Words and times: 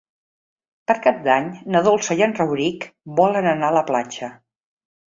Per 0.91 0.95
Cap 1.07 1.19
d'Any 1.27 1.51
na 1.75 1.83
Dolça 1.89 2.19
i 2.23 2.27
en 2.29 2.35
Rauric 2.41 2.89
volen 3.21 3.53
anar 3.57 3.71
a 3.73 3.79
la 3.81 3.89
platja. 3.93 4.37